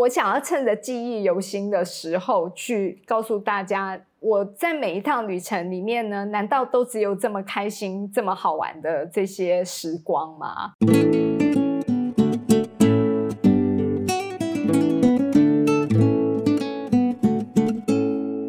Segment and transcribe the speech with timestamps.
[0.00, 10.72] 我想要趁着记忆犹新的时候，去告诉大家，我在每一趟旅程里面呢，难道都只有这么开心、这么好玩的这些时光吗？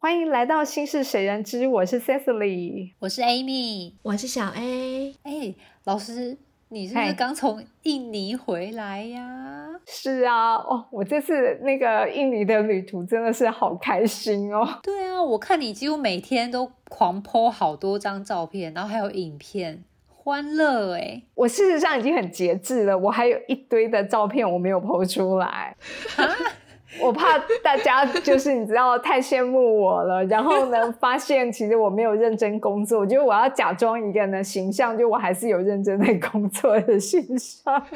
[0.01, 5.17] 欢迎来到心事谁人知，我是 Cecily，我是 Amy，我是小 A。
[5.23, 6.37] 哎，老师。
[6.73, 9.67] 你是不是刚从印尼回来呀？
[9.85, 14.79] 是啊，哦，我这次那个印尼的旅途真的是好开心哦。
[14.81, 21.21] 对啊，我看你几乎每天都狂 po 好多张照片，然后还有影片，欢乐哎。
[21.35, 25.75] 我事实上已经很节制了，我还有一堆的照片我没有 po 出来。
[26.99, 37.81] 我怕大家就是你知道太羡慕我了，然后呢，发现其实我没有认真工作，我觉得我要假装一个人的形象，就我还是有认真在工作的形象。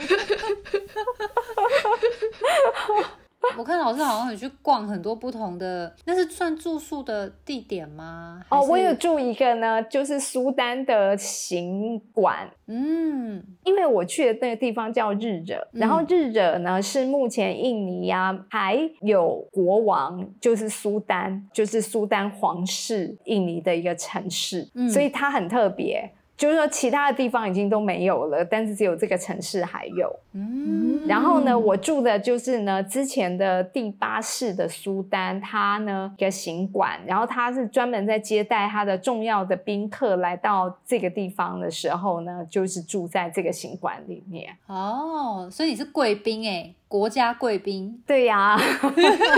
[3.57, 8.43] 我看老师好像有去逛很多不同的，那是算住宿的地点吗？
[8.49, 12.49] 哦，我有住一个呢，就是苏丹的行馆。
[12.67, 26.11] 嗯，因为我去的那个地方叫日惹，然后日惹呢是目前印尼呀还有国王，就是苏丹，就是苏丹皇室印尼的一个城市，所以它很特别。
[26.37, 30.13] 就是说，其他的地方已经都没有了，但是只有这个城市还有。
[30.33, 44.53] 嗯，然后呢，我住的就是呢之前的第八世的苏丹，他呢一个行馆，然后他是专门在接待他的重要的宾客来到这个地方的时候呢，就是住在这个行馆里面。
[44.67, 46.73] 哦，所以你是贵宾哎。
[46.97, 48.57] 国家贵宾，对呀，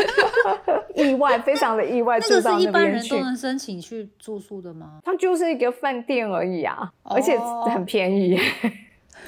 [0.94, 2.19] 意外，非常的意外。
[2.19, 5.00] 那个是一般人都能申请去住宿的吗？
[5.03, 7.35] 它就是一个饭店而已啊，而且
[7.73, 8.39] 很便宜。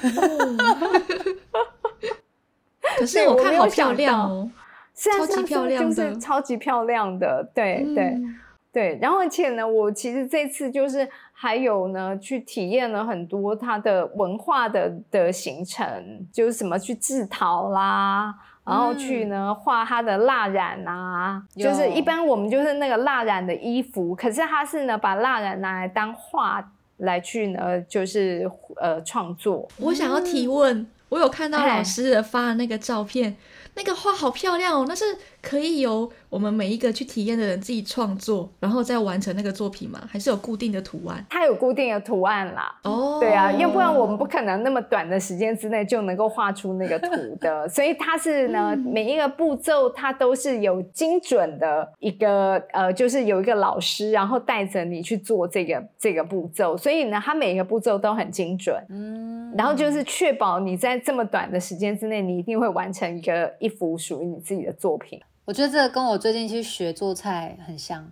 [2.98, 4.48] 可是我看好漂亮哦，
[4.94, 8.16] 超级漂亮的，就是超级漂亮的，对对。
[8.72, 15.84] 对，然后而且呢，我其实这次就是还有呢，去体验了很多它的文化的的行程，
[16.32, 18.32] 就是什么去制陶啦，
[18.64, 26.64] 然后去呢画它的蜡染啊，就是一般我们就是那个蜡染的衣服，可是它是呢把蜡染拿来当画
[26.98, 29.66] 来去呢，就是呃创作。
[29.78, 33.36] 我想要提问，我有看到老师发的那个照片，
[33.74, 35.04] 那个画好漂亮哦，那是
[35.42, 36.10] 可以由。
[36.28, 40.00] 我们每一个去体验的人自己创作，然后再完成那个作品吗？
[40.08, 41.26] 还是有固定的图案？
[41.28, 42.72] 它有固定的图案啦。
[42.84, 47.66] 哦，对啊，要不然我们不可能那么短的时间之内就能够画出那个图的。
[47.68, 56.76] 所以它是呢，每一个步骤它都是有精准的一个呃，就是有一个老师，然后带着你去做这个这个步骤。
[56.76, 58.80] 所以呢，它每一个步骤都很精准。
[58.88, 65.20] 嗯，然后就是确保你在这么短的时间之内，你一定会完成一个一幅属于你自己的作品。
[65.50, 68.08] 我觉得这个跟我最近去学做菜很像，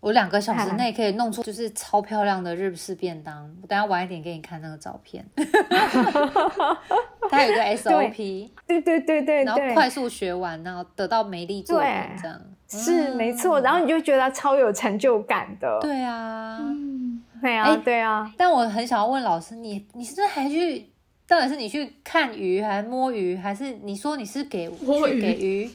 [0.00, 3.48] 我两个小时内可以弄出就是超漂亮的日式便当。
[3.62, 5.24] 我等下晚一点给你看那个照片，
[7.30, 11.88] 它有一个 SOP，对对对对，然后快速学完，然后得到美丽作品，
[12.20, 13.60] 这样是没错。
[13.60, 18.34] 然后你就觉得超有成就感的，对啊，嗯对啊，对啊。
[18.36, 20.88] 但我很想要问老师，你你是不是还去？
[21.24, 25.70] 到底是你去看鱼，还是摸鱼，还是你说你是给给鱼？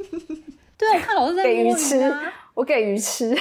[0.77, 2.15] 对，我看老师在给鱼吃，
[2.53, 3.37] 我给鱼吃。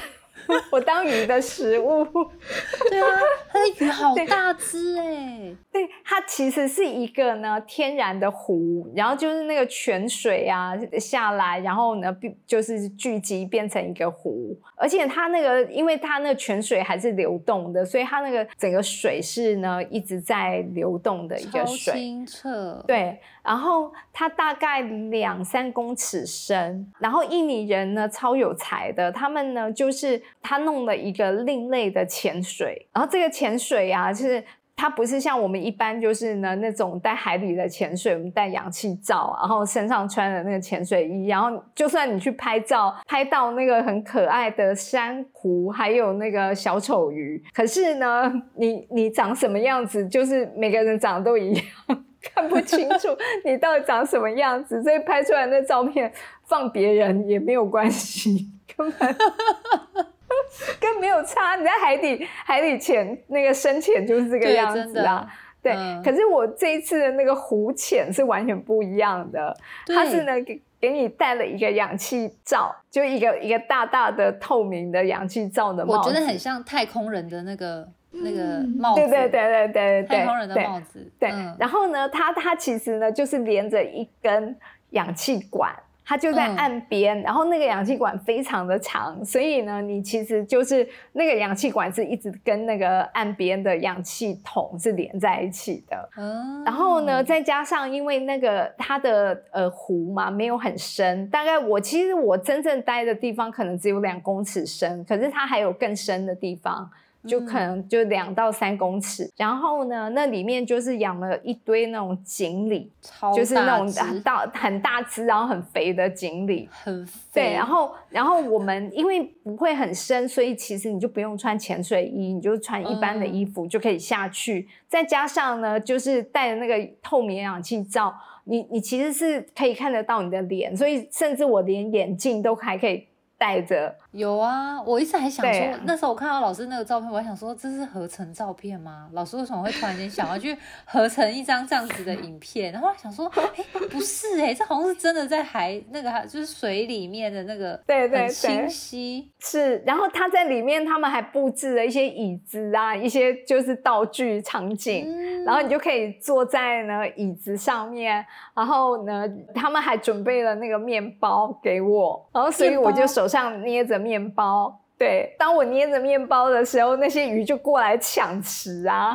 [0.71, 2.05] 我当鱼的食物，
[2.89, 3.09] 对啊，
[3.51, 30.21] 它的鱼好大只哎，对，它其实是一个呢天然的湖，然后就是那个泉水啊下来，然后呢就是聚集变成一个湖，而且它那个因为它那个泉水还是流动的，所以它那个整个水是呢一直在流动的一个水，清澈，对，然后它大概两三公尺深，然后印尼人呢超有才的，他们呢就是。
[30.49, 34.43] 他弄了一个另类的潜水，然后这个潜水啊，就是
[34.77, 53.09] 它不是像我们一般就是呢那种在海里的潜水，我们戴氧气罩，然后身上穿的那个潜水衣，然后就算你去拍照，拍到那个很可爱的珊瑚，还有那个小丑鱼，可是呢，你你长什么样子，就是每个人长得都一样，看不清楚
[53.45, 56.13] 你到底长什么样子，所以拍出来那照片
[56.45, 59.17] 放别人也没有关系， 根本。
[60.81, 65.27] 跟没有差，你在海底海底潜那个深浅就是这个样子啊。
[65.63, 65.75] 对，
[66.05, 69.55] 可是我这一次的那个湖潜是完全不一样的，
[69.87, 77.89] 它是呢给给你戴了一个氧气罩，就一个一个大大的透明的氧气罩的帽子，我觉得很像太空人的那个
[78.23, 81.13] 那个帽子，对对对对对对，太空人的帽子。
[81.19, 84.57] 对，然后呢，它它其实呢就是连着一根
[84.91, 85.75] 氧气管。
[86.09, 96.09] 它就在岸边，然后那个氧气管非常的长，所以呢，你其实就是那个氧气管是一直跟那个岸边的氧气筒是连在一起的。
[96.17, 106.89] 嗯然后呢，再加上因为那个它的呃湖嘛没有很深，大概我其实我真正待的地方可能只有两公尺深，可是它还有更深的地方。
[107.27, 112.91] 就可能就两到三公尺，然后呢，那里面就是养了一堆那种锦鲤，
[113.35, 117.21] 就是那种很大很大只，然后很肥的锦鲤，很肥。
[117.35, 124.69] 对，然后然后我们因为不会很深，所以其实你就不用穿潜水衣，你就穿一般的衣服就可以下去。
[124.89, 128.15] 再加上呢，就是戴着那个透明氧气罩，
[128.45, 133.07] 你你其实是可以看得到你的脸，所以甚至我连眼镜都还可以。
[133.39, 139.11] 戴着有啊，我一直还想说，那时候我看到老师那个照片，我还想说这是合成照片吗？
[139.13, 142.73] 老师为什么会突然间想要去合成一张这样子的影片？
[142.73, 149.83] 然后想说，哎，不是哎，这好像是真的在海那个就是水里面的那个，对对对，清晰是。
[149.87, 155.15] 然后他在里面，他们还布置了一些椅子啊，一些就是道具场景，
[155.45, 158.25] 然后你就可以坐在呢椅子上面，
[158.55, 163.27] 然后呢，他们还准备了那个面包给我，然后所以我就手。
[163.27, 169.13] 手上捏着面包，对，当我捏着面包的时候，那些鱼就过来抢食啊，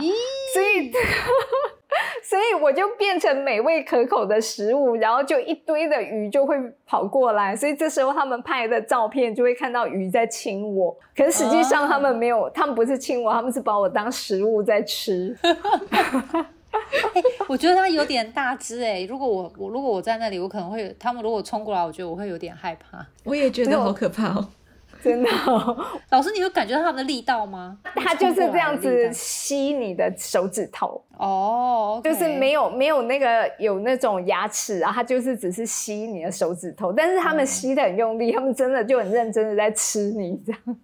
[0.53, 0.91] 所以，
[2.23, 15.35] 所以我就变成美味可口的食物，然后就一堆的鱼就会跑过来，所以这时候他们拍的照片就会看到鱼在亲我，可是实际上他们没有，他们不是亲我，他们是把我当食物在吃。
[17.47, 23.05] 我觉得它有点大只哎，如果我我如果我在那里，我可能会他们如果冲过来，我觉得我会有点害怕。
[23.25, 24.47] 我也觉得好可怕哦，
[25.03, 25.29] 真的。
[26.09, 27.77] 老师，你有感觉到他们的力道吗？
[27.95, 40.77] 他就是这样子吸你的手指头哦，就是没有没有那个有那种牙齿啊，他就是只是吸你的手指头，但是他们吸的很用力，他们真的就很认真的在吃你这样，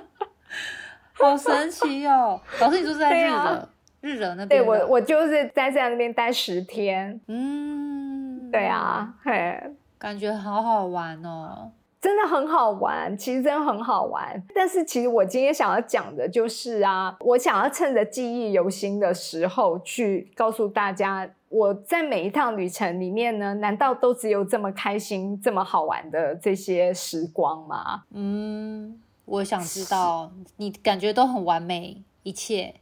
[1.14, 2.40] 好神奇哦！
[2.60, 3.68] 老师，你就是在日的。
[4.02, 9.62] 日惹那边，对我我就是在在那边待十天，嗯，对啊，嘿，
[9.98, 14.42] 感觉好好玩哦，真的很好玩，其实真的很好玩。
[14.54, 28.04] 但是其实我今天想要讲的就是啊，我想要趁着记忆犹新的时候去告诉大家，我在每一趟旅程里面呢，难道都只有这么开心、这么好玩的这些时光吗？
[28.14, 32.76] 嗯，我想知道，你感觉都很完美，一切。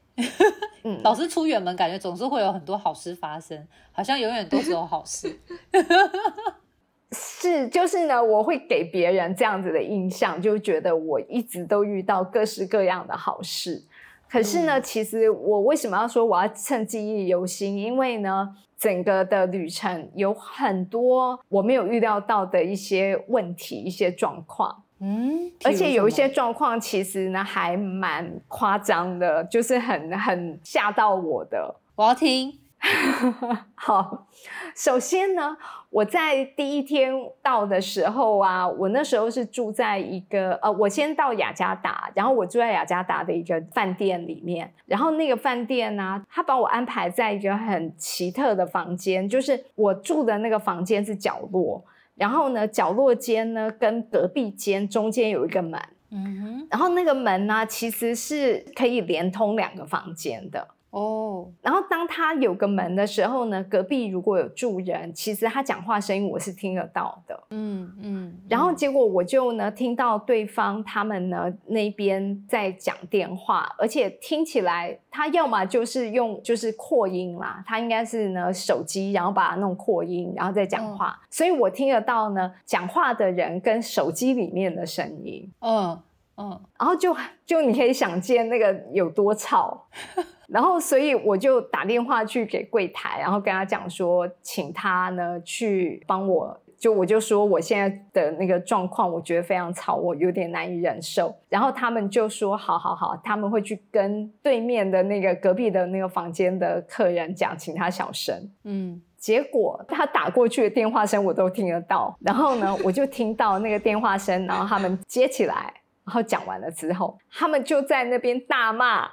[0.85, 5.41] 嗯，老师出远门，感觉总是会有很多好事发生，好像永远都是有好事。
[7.13, 13.83] 是，就是呢，我会给别人这样子的印象，就觉得我一直都遇到各式各样的好事。
[14.29, 17.79] 可是呢，其实我为什么要说我要趁记忆犹新？
[17.79, 24.83] 因为呢，整个的旅程有很多我没有预料到的一些问题、一些状况。
[25.01, 31.75] 嗯，而且有一些状况，其实呢还蛮夸张的，就是很很吓到我的。
[31.95, 32.53] 我要听。
[33.75, 34.29] 好，
[34.75, 35.57] 首先呢，
[35.91, 51.85] 我在第一天到的时候啊，我那时候是住在一个呃，我先到雅加达，然后我住在雅加达的一个饭店里面，然后那个饭店呢，他把我安排在一个很奇特的房间，就是我住的那个房间是角落。
[52.15, 55.81] 然后呢，角落间呢跟隔壁间中间有一个门，
[56.11, 60.67] 嗯哼，然后那个门呢其实是可以连通两个房间的。
[60.91, 67.39] 哦，然后当他有个门的时候呢，隔壁如果有住人，其实他讲话声音我是听得到的。
[67.51, 85.53] 嗯嗯，然后结果我就呢听到对方他们呢那边在讲电话，而且听起来他要么就是用就是扩音啦，他应该是呢手机，然后把它弄扩音，然后再讲话，所以我听得到呢讲话的人跟手机里面的声音。
[85.61, 86.01] 嗯。
[86.41, 87.13] 嗯，然后就
[87.45, 89.89] 就你可以想见那个有多吵，
[90.49, 101.37] 然后所以我就打电话去给柜台，然后跟他讲说，请他呢去帮我，就我就说我现在的那个状况，我觉得非常吵，我有点难以忍受。
[101.49, 108.35] 然后他们就说，好好好，他们会去跟对面的那个隔壁的那个房间的客人讲，请他小声。
[108.65, 115.75] 嗯，结果他打过去的电话声我都听得到，然后呢，我就听到那个电话声，然后他们接起来。
[116.07, 119.07] 然后讲完了之后，他们就在那边大骂，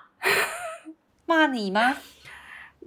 [1.25, 1.97] 骂你吗？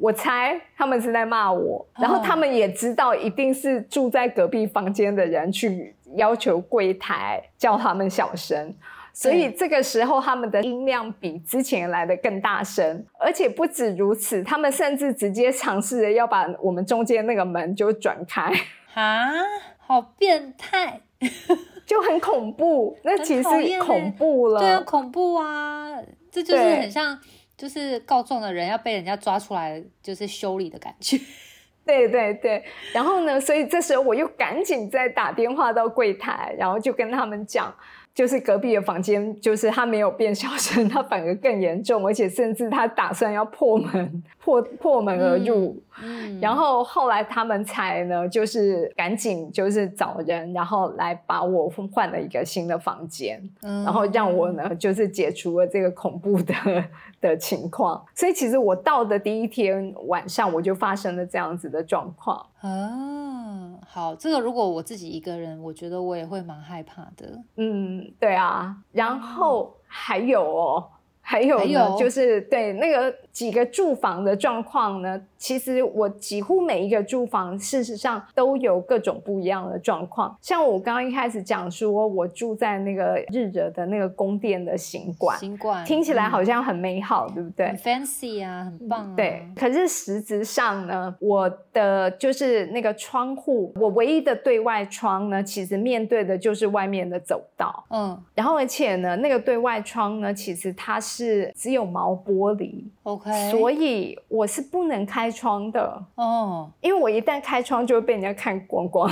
[0.01, 1.85] 我猜他们是在骂我。
[1.99, 8.73] 然后他们也知道一定是住在隔壁房间的人去要求柜台叫他们小声，
[9.13, 18.53] 所以这个时候他们的音量比之前来的更大声，而且不止如此，他们甚至直接尝试着要把我们中间那个门就转开。
[18.95, 19.33] 啊，
[19.79, 21.01] 好变态，
[21.85, 22.97] 就很恐怖。
[23.03, 26.01] 那其实恐怖了，对啊，恐怖啊！
[26.31, 27.19] 这就是很像，
[27.59, 31.19] 就是告状的人要被人家抓出来，就是修理的感觉。
[31.85, 37.75] 对对对，然后呢，所以这时候我又赶紧再打电话到柜台，然后就跟他们讲。
[38.15, 45.77] 就是隔壁的房间，就是他没有变小声，他反而更严重，而且甚至他打算要破门破破门而入。
[46.01, 56.55] 嗯，然后后来他们才呢，就是赶紧就是找人，然后来把我换了一个新的房间，嗯然后让我呢就是解除了这个恐怖的
[57.21, 58.03] 的情况。
[58.15, 62.47] 所以其实我到的第一天晚上，我就发生了这样子的状况。
[62.63, 67.39] 嗯，好，这个如果我自己一个人，我觉得我也会蛮害怕的。
[67.57, 70.89] 嗯，对啊，然后还有哦。
[71.21, 80.37] 还有呢，就是对那个几个住房的状况呢，其实我几乎每一个住房，事实上都有各种不一样的状况。
[80.43, 87.69] 像我刚刚一开始讲说，我住在那个日惹的那个宫殿的行馆，行馆听起来好像很美好，对不对？
[87.69, 89.15] 很 fancy 啊，很棒。
[89.15, 97.85] 对，可是实质上呢，我的就是那个窗户，我唯一的对外窗呢，其实面对的就是外面的走道。
[97.91, 101.19] 嗯，然后而且呢，那个对外窗呢，其实它是。
[101.29, 106.05] 是只有毛玻璃，OK，所以我是不能开窗的。
[106.15, 109.11] 哦，因为我一旦开窗就会被人家看光光。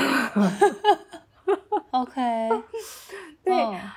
[1.92, 2.22] OK，
[3.44, 3.54] 对，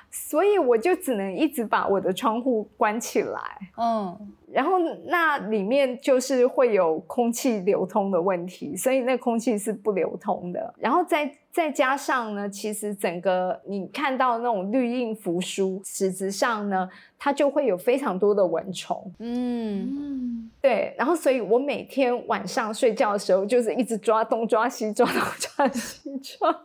[0.10, 3.42] 所以我就只能一直把我的窗户关起来。
[3.78, 10.74] 嗯，然后那里面就是会有空气流通的问题，所以那空气是不流通的。
[10.78, 19.12] 然后再再加上呢，其实整个你看到那种绿印扶疏，实质上呢，它就会有非常多的蚊虫。
[19.20, 20.94] 嗯，对。
[20.98, 26.56] 然后，所以我每天晚上睡觉的时候，就是一直抓东抓西，抓东抓西抓。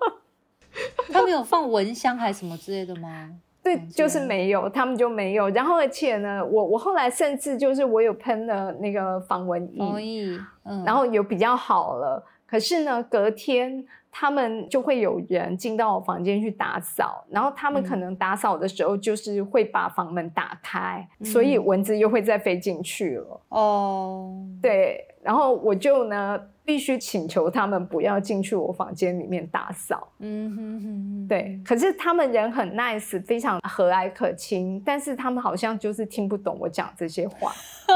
[1.13, 3.31] 他们有放蚊香还是什么之类的吗？
[3.65, 5.49] 对，就是没有，他们就没有。
[5.49, 12.23] 然后而且呢，我我后来甚至就是我有喷了那个防蚊液，嗯，然后有比较好了。
[12.47, 23.41] 可是呢，隔天他们就会有人进到我房间去打扫，然后他们可能打扫的时候就是会把房门打开，所以蚊子又会再飞进去了。
[23.49, 24.31] 哦，
[24.61, 26.39] 对，然后我就呢。
[26.65, 30.11] 必须请求他们不要进去我房间里面打扫。
[30.19, 31.61] 嗯哼哼，对。
[31.65, 37.53] 可是他们人很 nice，非常和蔼可亲，但是他们好像就是听不懂我讲这些话。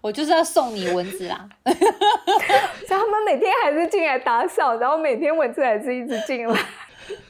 [0.00, 1.48] 我就是要送你蚊子啊！
[1.64, 1.76] 所以
[2.88, 6.60] 他们每天还是进来打扫，然后每天蚊子还是一直进来。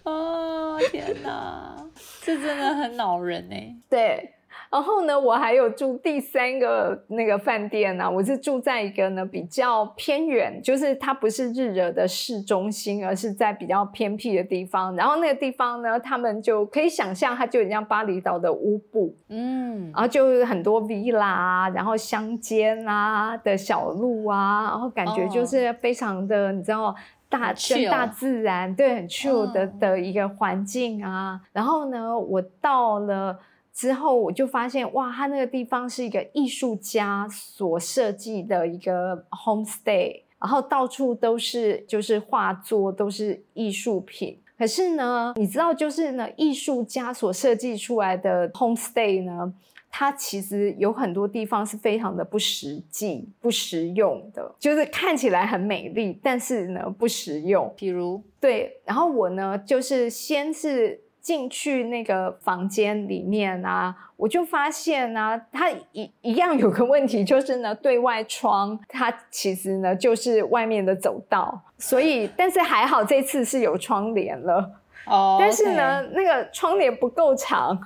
[0.04, 1.76] 哦天哪，
[2.22, 3.76] 这真的很恼人哎。
[3.90, 4.31] 对。
[4.72, 8.10] 然后呢，我还有住第三个那个饭店呢。
[8.10, 14.96] 我是住在一个呢比较偏远，就是它不是日惹的市中心，而是在比较偏僻的地方。
[14.96, 26.96] 然后那个地方呢，他们就可以想象，它就很像巴厘岛的乌布，嗯，然后就很多 villa，然后乡间啊的小路啊，然后感觉就是非常的，你知道，
[27.28, 31.38] 大跟大自然对很 chill 的的一个环境啊。
[31.52, 33.38] 然后呢，我到了。
[33.74, 44.38] 之后我就发现，哇，他那个地方是一个艺术家所设计的一个 homestay，然后到处都是就是画作，都是艺术品。
[44.58, 49.52] 可是呢，你知道，就是呢，艺术家所设计出来的 homestay 呢，
[49.90, 57.72] 它其实有很多地方是非常的不实际、不实用的，就是看起来很美丽，但是呢不实用。
[57.74, 61.00] 比如，对，然后我呢，就是先是。
[61.22, 74.70] 进去那个房间里面啊，我就发现啊，它一一样有个问题，就是呢，对外窗它其实呢就是外面的走道，所以但是还好这次是有窗帘了。
[75.06, 77.80] 哦，但是呢那个窗帘不够长。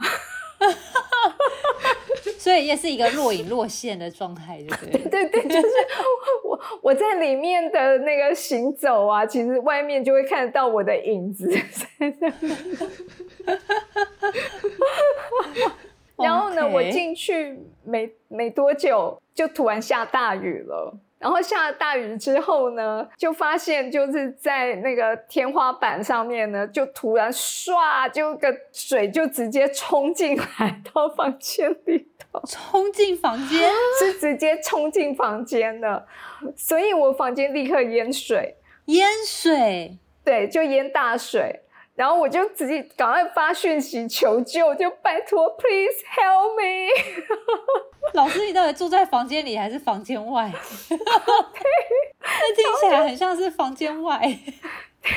[2.46, 5.02] 所以也是一个若隐若现的状态，对不对？
[5.10, 5.66] 对对，就是
[6.44, 11.50] 我我在里面的那个行走啊，其实外面就会看得到我的影子。
[16.16, 20.96] 然后呢，我进去没没多久，就突然下大雨了。
[21.18, 33.70] 然后下了大雨之后呢，就发现就是在那个天花板上面呢，就突然唰，就个水就直接冲进来到房间里头，冲进房间？
[33.98, 36.06] 是直接冲进房间的，
[36.54, 41.62] 所以我房间立刻淹水，淹水，对，就淹大水。
[41.94, 46.90] 然后我就直接赶快发讯息求救，就拜托，please help me。
[48.14, 50.52] 老师，你到底住在房间里还是房间外？
[50.90, 54.20] 那听起来很像是房间外。
[55.02, 55.10] 就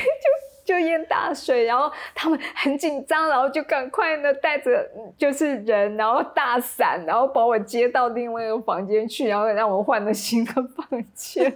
[0.78, 11.52] 就淹大水，然后他们很紧张，然后就赶快呢带着就是人，然后大伞，然后把我接到另外一个房间去，然后让我换了新的房间，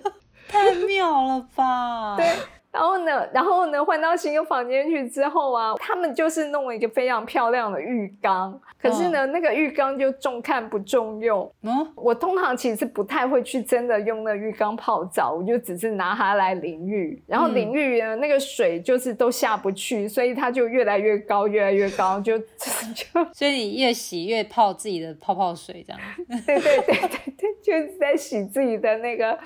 [0.49, 2.17] 太妙了吧？
[2.17, 2.29] 对。
[2.75, 8.61] 然后呢，然后呢，换到新的房间去之后啊，他们就是弄了一个非常漂亮的浴缸。
[8.83, 11.49] 可是呢，那个浴缸就重看不重用。
[11.63, 17.23] 嗯，我通常其实不太会去真的用那浴缸泡澡，我就只是拿它来淋浴。
[17.29, 22.37] 然后淋浴呢，那个水就是都下不去，所以它就越来越高，越来越高，就
[22.93, 23.25] 就。
[23.33, 26.01] 所以你越洗越泡自己的泡泡水，这样。
[26.45, 29.39] 对 对对对对，就是在洗自己的那个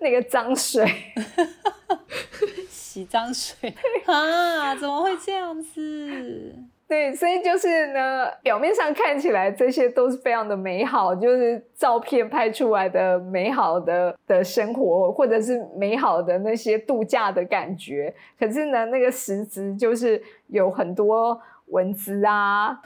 [0.00, 0.84] 那个脏水。
[2.68, 3.74] 洗脏水
[4.06, 4.74] 啊？
[4.76, 6.54] 怎么会这样子？
[6.86, 18.14] 对，所以就是呢，表面上看起来这些都是非常的美好，就是照片拍出来的美好的的生活，或者是美好的那些度假的感觉。
[18.38, 22.78] 可是呢，那个实质就是有很多蚊子啊。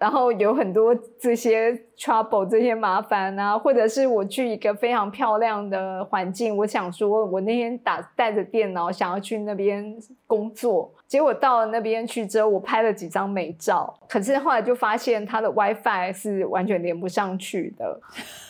[0.00, 9.94] 然后有很多这些 trouble 这些麻烦啊，或者是我去一个非常漂亮的环境，我想说，我那天打带着电脑想要去那边
[10.26, 18.00] 工作，结果到了那边去之后，我拍了几张美照，可是后来就发现它的 WiFi 是完全连不上去的。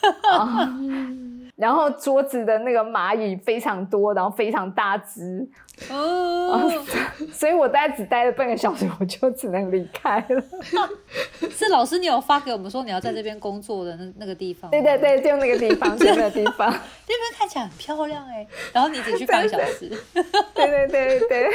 [1.61, 5.47] 然后桌子的那个蚂蚁非常多，然后非常大只，
[5.90, 6.59] 哦，
[7.31, 10.43] 所以我大概只待了半个小时，我就只能离开了。
[11.52, 14.71] 是老师，你有发给我们说你要在这边工作的那那个地方？
[14.71, 18.47] 对对对，就那个地方，就那个地方， 那边看起来很漂亮哎。
[18.73, 19.90] 然后你只去半个小时？
[20.55, 21.50] 对对对对。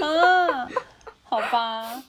[0.00, 0.68] 啊，
[1.24, 2.00] 好吧。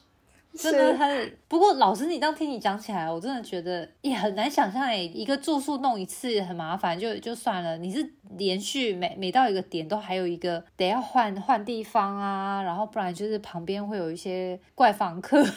[0.55, 7.77] 真的很，不过老师，你这样听你讲起来，我真的觉得也很难想象哎，一个住宿弄一次很麻烦，就就算了。
[7.77, 15.43] 你是连续每每到一个点都还有一个得要换换地方啊，然后不然就是旁边会有一些怪房客。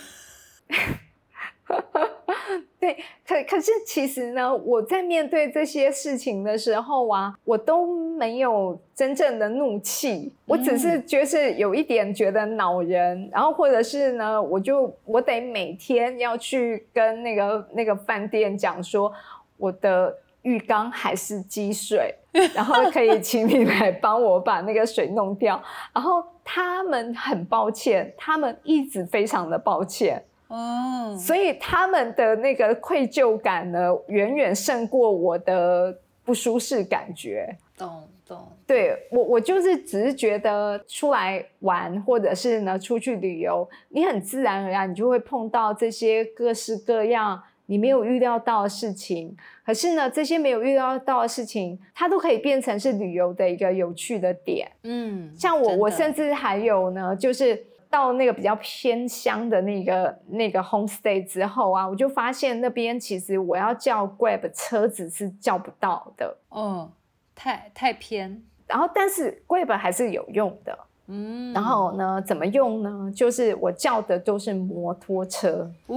[2.86, 2.96] 对，
[3.26, 7.84] 可可是其实呢，我在面对这些事情的时候啊，我都
[8.16, 19.12] 没有真正的怒气，我只是就是有一点觉得恼人，然后或者是呢，我就我得每天要去跟那个那个饭店讲说，
[19.56, 22.14] 我的浴缸还是积水，
[22.54, 25.60] 然后可以请你来帮我把那个水弄掉，
[25.92, 30.22] 然后他们很抱歉，他们一直非常的抱歉。
[30.48, 37.56] 哦，所以他们的那个愧疚感呢，远远胜过我的不舒适感觉。
[37.76, 49.36] 懂懂，对我我就是只是觉得出来玩，或者是呢出去旅游，你很自然而然你就会碰到这些各式各样你没有预料到的事情。
[49.64, 54.70] 可是呢，这些没有预料到的事情，它都可以变成是旅游的一个有趣的点。
[54.84, 57.66] 嗯，像我我甚至还有呢，就是。
[57.96, 66.90] 到那个比较偏乡的那个那个 homestay 之后啊，我就发现那边其实我要叫 Grab 车子是叫不到的，嗯，
[67.34, 68.42] 太太偏。
[68.66, 71.54] 然后但是 Grab 还是有用的，嗯。
[71.54, 73.10] 然后呢，怎么用呢？
[73.16, 75.96] 就是我叫的都是摩托车，哦，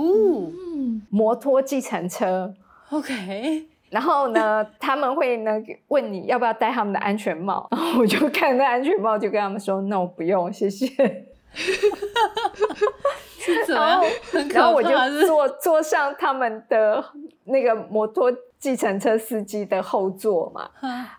[1.10, 2.54] 摩托计程车
[2.92, 3.66] ，OK。
[3.90, 5.52] 然后呢， 他们会呢
[5.90, 11.28] 问你要不要戴他们的安全帽，然后我就看那安全帽，就跟他们说 No，不用，谢谢。
[13.68, 14.06] 然后，
[14.54, 14.90] 然后我就
[15.26, 17.04] 坐坐上他们的
[17.46, 20.70] 那个摩托计程车司机的后座嘛，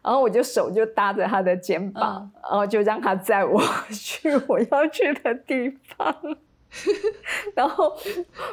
[0.03, 6.15] 然后我就手就搭着他的肩膀，然后就让他载我去我要去的地方。
[7.57, 7.93] 然后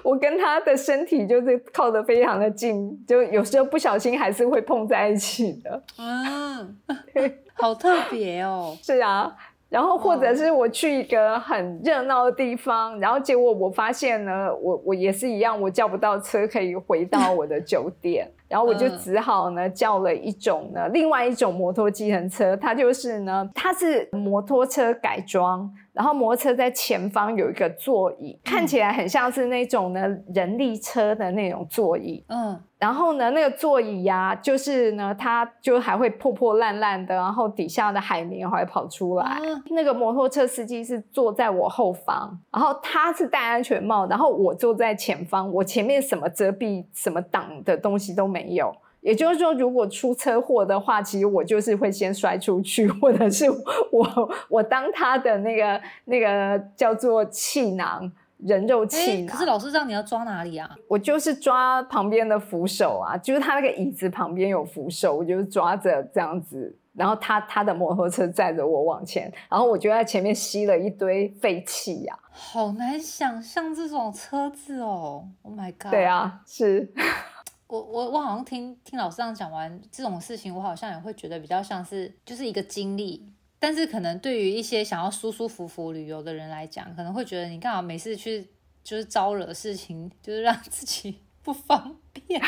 [0.02, 5.84] 我跟他的身体就是靠得非常的近，就有时候不小心还是会碰在一起的。
[6.00, 6.76] 嗯，
[7.54, 8.76] 好特别哦。
[8.82, 9.36] 是啊。
[9.70, 25.70] 然后或者是我去一个很热闹的地方，然后结果我发现呢，我我也是一样，我叫不到车可以回到我的酒店，然后我就只好呢叫了一种呢另外一种摩托计程车，它就是呢它是摩托车改装。
[25.98, 32.24] 然后摩托车在前方有一个座椅，看起来很像是那种呢人力车的那种座椅。
[32.30, 39.40] 嗯，然后呢那个座椅呀，就是呢它就还会破破烂烂的，然后底下的海绵还会跑出来。
[39.72, 48.72] 那个摩托车司机是坐在我后方，然后他是戴安全帽，然后我坐在前方，我前面什么遮蔽、什么挡的东西都没有。
[49.08, 53.46] 也就是说，如果出车祸的话，其实我就是会先摔出去，或者是
[53.90, 59.28] 我我当他的那个那个叫做气囊人肉气囊。
[59.28, 60.70] 可是老师让你要抓哪里啊？
[60.90, 75.92] 我就是抓旁边的扶手啊，就是他那个椅子旁边有扶手，我就抓着这样子然后他他的摩托车载着我往前，然后我就在前面吸了一堆废气呀，好难想象这种车子哦，Oh my god！
[75.92, 76.92] 对啊，是
[77.68, 88.48] 我我我好像听听老师这样讲完这种事情，我好像也会觉得比较像是就是一个经历，但是可能对于一些想要舒舒服服旅游的人来讲，可能会觉得你干嘛每次去
[88.84, 92.42] 就是招惹事情，就是让自己 不方便。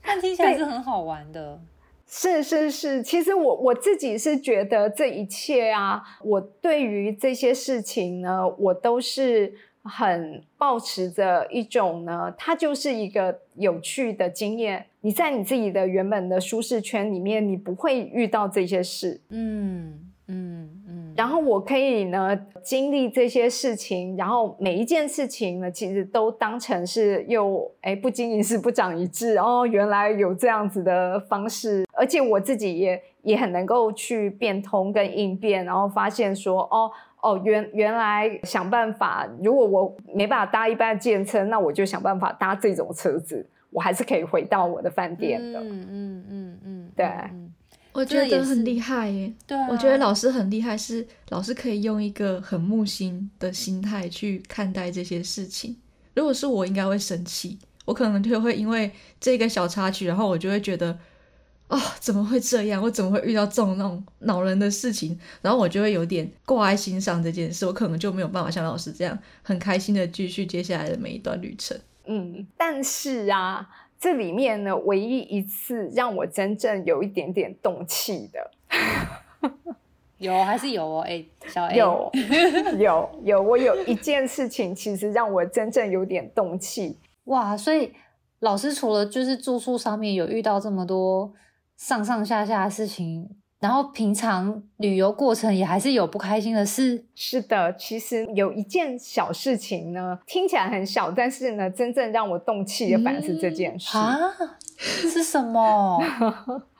[0.00, 1.60] 但听起来是很好玩的，
[2.06, 3.02] 是是是。
[3.02, 9.54] 其实我我自己是觉得这一切啊，我对于这些事情呢，我都是
[9.88, 14.84] 很保持着一种呢，它就是一个有趣的经验。
[15.00, 19.20] 你在你自己的原本的舒适圈里面，你不会遇到这些事。
[19.30, 21.14] 嗯嗯嗯。
[21.16, 36.90] 然后我可以呢经历这些事情，然后每一件事情呢，其实都当成是又哎不经一事不长一智哦，原来有这样子的方式，而且我自己也也很能够去变通跟应变，然后发现说哦
[37.22, 45.60] 哦原原来想办法，如果我没办法搭一般的建车，那我就想办法搭这种车子，我还是可以回到我的饭店的。
[45.60, 47.06] 嗯嗯嗯嗯，对。
[47.92, 49.32] 我觉得很厉害耶！
[49.44, 55.76] 对，我觉得老师很厉害，是老师可以用一个很木心的心态去看待这些事情。
[56.14, 60.96] 如果是我，应该会生气，我可能就会因为这个小插曲，然后我就会觉得，
[61.68, 62.82] 哦，怎么会这样？
[62.82, 65.18] 我怎么会遇到这种那种恼人的事情？
[65.42, 71.78] 然后我就会有点挂在心上这件事，我可能就没有办法像老师这样很开心的继续接下来的每一段旅程。
[72.06, 73.68] 嗯，但是啊。
[74.00, 78.50] 这里面呢，唯一一次让我真正有一点点动气的，
[80.18, 81.00] 有还是有哦？
[81.00, 82.12] 哎，小 A 有
[82.78, 86.96] 有有，我有一件事情，其实让我真正有点动气。
[87.24, 87.56] 哇！
[87.56, 87.92] 所以
[88.38, 91.34] 老师除了就是住宿上面有遇到这么多
[91.78, 93.30] 上上下下的事情。
[93.60, 97.04] 然后平常旅游过程也还是有不开心的事。
[97.16, 104.16] 是的，其实有一件小事情呢，听起来很小，但是呢，真正让我动气的反而是这件事啊。
[104.76, 106.00] 是什么？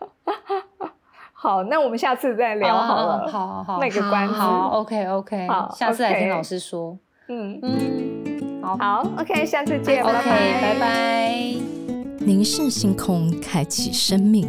[1.33, 3.27] 好，那我们下次再聊好了。
[3.27, 4.35] 好好好，那个关子。
[4.35, 5.49] 好，OK OK。
[5.49, 6.97] 好，下次来听老师说。
[7.27, 10.01] 嗯嗯，好好，OK，下次见。
[10.05, 11.35] OK，拜拜。
[12.21, 14.49] 凝视星空，开启生命。